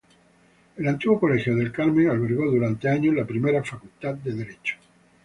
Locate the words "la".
3.13-3.23